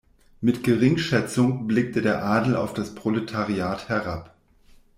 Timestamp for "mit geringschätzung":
0.41-1.67